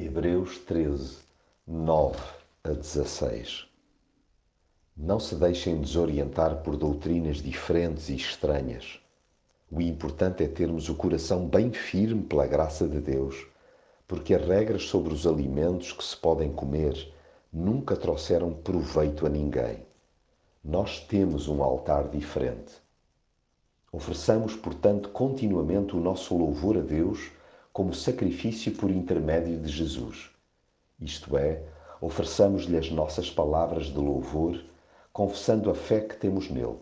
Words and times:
Hebreus 0.00 0.58
13, 0.58 1.16
9 1.66 2.16
a 2.62 2.68
16. 2.68 3.66
Não 4.96 5.18
se 5.18 5.34
deixem 5.34 5.80
desorientar 5.80 6.62
por 6.62 6.76
doutrinas 6.76 7.38
diferentes 7.38 8.08
e 8.08 8.14
estranhas. 8.14 9.00
O 9.68 9.80
importante 9.80 10.44
é 10.44 10.46
termos 10.46 10.88
o 10.88 10.94
coração 10.94 11.48
bem 11.48 11.72
firme 11.72 12.22
pela 12.22 12.46
graça 12.46 12.86
de 12.86 13.00
Deus, 13.00 13.44
porque 14.06 14.34
as 14.34 14.46
regras 14.46 14.84
sobre 14.84 15.12
os 15.12 15.26
alimentos 15.26 15.90
que 15.90 16.04
se 16.04 16.16
podem 16.16 16.52
comer 16.52 17.12
nunca 17.52 17.96
trouxeram 17.96 18.52
proveito 18.52 19.26
a 19.26 19.28
ninguém. 19.28 19.84
Nós 20.62 21.00
temos 21.00 21.48
um 21.48 21.60
altar 21.60 22.06
diferente. 22.06 22.72
Ofereçamos, 23.90 24.54
portanto, 24.54 25.08
continuamente 25.08 25.96
o 25.96 26.00
nosso 26.00 26.38
louvor 26.38 26.76
a 26.78 26.82
Deus 26.82 27.36
como 27.72 27.94
sacrifício 27.94 28.72
por 28.72 28.90
intermédio 28.90 29.58
de 29.58 29.68
Jesus. 29.68 30.30
Isto 31.00 31.36
é, 31.36 31.62
ofereçamos-lhe 32.00 32.76
as 32.76 32.90
nossas 32.90 33.30
palavras 33.30 33.86
de 33.86 33.98
louvor, 33.98 34.62
confessando 35.12 35.70
a 35.70 35.74
fé 35.74 36.00
que 36.00 36.16
temos 36.16 36.50
nele. 36.50 36.78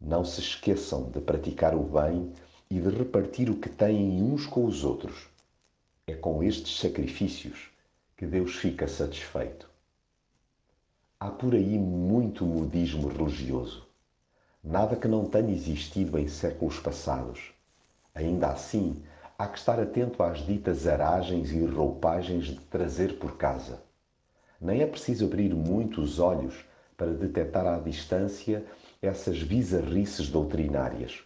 Não 0.00 0.24
se 0.24 0.40
esqueçam 0.40 1.10
de 1.10 1.20
praticar 1.20 1.74
o 1.74 1.82
bem 1.82 2.32
e 2.70 2.80
de 2.80 2.90
repartir 2.90 3.48
o 3.50 3.56
que 3.56 3.68
têm 3.68 4.22
uns 4.22 4.46
com 4.46 4.64
os 4.64 4.84
outros. 4.84 5.28
É 6.06 6.14
com 6.14 6.42
estes 6.42 6.78
sacrifícios 6.78 7.70
que 8.16 8.26
Deus 8.26 8.54
fica 8.56 8.86
satisfeito. 8.86 9.68
Há 11.18 11.30
por 11.30 11.54
aí 11.54 11.78
muito 11.78 12.44
modismo 12.44 13.08
religioso. 13.08 13.86
Nada 14.62 14.96
que 14.96 15.08
não 15.08 15.24
tenha 15.24 15.52
existido 15.52 16.18
em 16.18 16.28
séculos 16.28 16.78
passados. 16.78 17.52
Ainda 18.14 18.48
assim, 18.48 19.02
há 19.38 19.46
que 19.46 19.58
estar 19.58 19.78
atento 19.78 20.22
às 20.22 20.38
ditas 20.38 20.86
aragens 20.86 21.52
e 21.52 21.62
roupagens 21.64 22.46
de 22.46 22.60
trazer 22.60 23.18
por 23.18 23.36
casa. 23.36 23.82
Nem 24.58 24.80
é 24.80 24.86
preciso 24.86 25.26
abrir 25.26 25.54
muito 25.54 26.00
os 26.00 26.18
olhos 26.18 26.64
para 26.96 27.12
detectar 27.12 27.66
à 27.66 27.78
distância 27.78 28.64
essas 29.02 29.42
bizarrices 29.42 30.30
doutrinárias. 30.30 31.22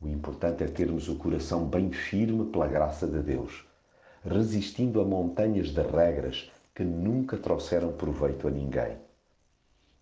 O 0.00 0.08
importante 0.08 0.64
é 0.64 0.66
termos 0.66 1.08
o 1.08 1.14
coração 1.16 1.64
bem 1.64 1.92
firme 1.92 2.46
pela 2.46 2.66
graça 2.66 3.06
de 3.06 3.20
Deus, 3.20 3.64
resistindo 4.24 5.00
a 5.00 5.04
montanhas 5.04 5.68
de 5.68 5.82
regras 5.82 6.50
que 6.74 6.82
nunca 6.82 7.36
trouxeram 7.36 7.92
proveito 7.92 8.48
a 8.48 8.50
ninguém. 8.50 8.96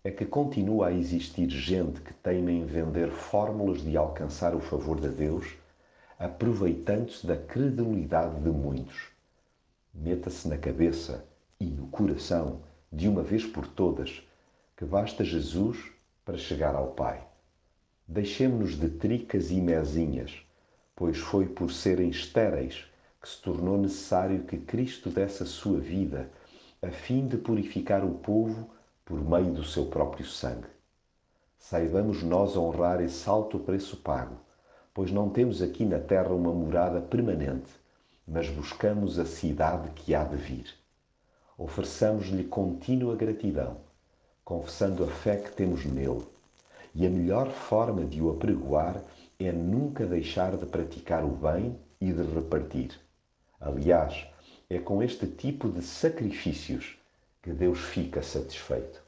É 0.03 0.09
que 0.09 0.25
continua 0.25 0.87
a 0.87 0.91
existir 0.91 1.49
gente 1.49 2.01
que 2.01 2.13
teima 2.13 2.51
em 2.51 2.65
vender 2.65 3.11
fórmulas 3.11 3.81
de 3.81 3.95
alcançar 3.95 4.55
o 4.55 4.59
favor 4.59 4.99
de 4.99 5.09
Deus 5.09 5.55
aproveitando-se 6.17 7.25
da 7.27 7.35
credulidade 7.35 8.39
de 8.39 8.49
muitos. 8.49 9.09
Meta-se 9.93 10.47
na 10.47 10.57
cabeça 10.57 11.25
e 11.59 11.65
no 11.65 11.87
coração, 11.87 12.61
de 12.91 13.07
uma 13.07 13.21
vez 13.21 13.45
por 13.45 13.67
todas, 13.67 14.25
que 14.77 14.85
basta 14.85 15.23
Jesus 15.23 15.77
para 16.23 16.37
chegar 16.37 16.75
ao 16.75 16.87
Pai. 16.87 17.25
Deixemo-nos 18.07 18.79
de 18.79 18.89
tricas 18.89 19.51
e 19.51 19.59
mezinhas, 19.61 20.35
pois 20.95 21.17
foi 21.17 21.47
por 21.47 21.71
serem 21.71 22.09
estéreis 22.09 22.85
que 23.21 23.27
se 23.27 23.41
tornou 23.41 23.77
necessário 23.77 24.43
que 24.43 24.57
Cristo 24.57 25.09
desse 25.09 25.43
a 25.43 25.45
sua 25.45 25.79
vida, 25.79 26.29
a 26.81 26.91
fim 26.91 27.27
de 27.27 27.37
purificar 27.37 28.05
o 28.05 28.15
povo 28.15 28.69
por 29.03 29.19
meio 29.19 29.53
do 29.53 29.63
seu 29.63 29.87
próprio 29.87 30.25
sangue. 30.25 30.67
Saibamos 31.57 32.21
nós 32.21 32.55
honrar 32.55 33.01
esse 33.01 33.27
alto 33.27 33.57
preço 33.57 33.97
pago, 33.97 34.37
pois 34.95 35.11
não 35.11 35.29
temos 35.29 35.61
aqui 35.61 35.83
na 35.83 35.99
terra 35.99 36.29
uma 36.29 36.53
morada 36.53 37.01
permanente, 37.01 37.69
mas 38.25 38.49
buscamos 38.49 39.19
a 39.19 39.25
cidade 39.25 39.89
que 39.89 40.15
há 40.15 40.23
de 40.23 40.37
vir. 40.37 40.73
Ofereçamos-lhe 41.57 42.45
contínua 42.45 43.13
gratidão, 43.13 43.75
confessando 44.45 45.03
a 45.03 45.07
fé 45.07 45.35
que 45.35 45.51
temos 45.51 45.83
nele, 45.83 46.23
e 46.95 47.05
a 47.05 47.09
melhor 47.09 47.51
forma 47.51 48.05
de 48.05 48.21
o 48.21 48.31
apregoar 48.31 49.01
é 49.37 49.51
nunca 49.51 50.05
deixar 50.05 50.55
de 50.55 50.65
praticar 50.65 51.25
o 51.25 51.31
bem 51.31 51.77
e 51.99 52.13
de 52.13 52.23
repartir. 52.33 52.97
Aliás, 53.59 54.25
é 54.69 54.79
com 54.79 55.03
este 55.03 55.27
tipo 55.27 55.67
de 55.67 55.81
sacrifícios 55.81 56.97
que 57.43 57.51
Deus 57.51 57.79
fica 57.79 58.23
satisfeito. 58.23 59.04